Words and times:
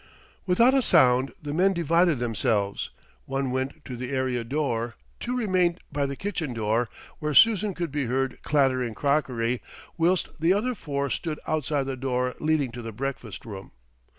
Without 0.47 0.73
a 0.73 0.81
sound 0.81 1.31
the 1.39 1.53
men 1.53 1.73
divided 1.73 2.17
themselves, 2.17 2.89
one 3.25 3.51
went 3.51 3.85
to 3.85 3.95
the 3.95 4.09
area 4.09 4.43
door, 4.43 4.95
two 5.19 5.37
remained 5.37 5.79
by 5.91 6.07
the 6.07 6.15
kitchen 6.15 6.55
door, 6.55 6.89
where 7.19 7.35
Susan 7.35 7.75
could 7.75 7.91
be 7.91 8.05
heard 8.05 8.41
clattering 8.41 8.95
crockery, 8.95 9.61
whilst 9.99 10.29
the 10.41 10.53
other 10.53 10.73
four 10.73 11.11
stood 11.11 11.39
outside 11.45 11.83
the 11.83 11.95
door 11.95 12.33
leading 12.39 12.71
to 12.71 12.81
the 12.81 12.91
breakfast 12.91 13.45
room. 13.45 13.73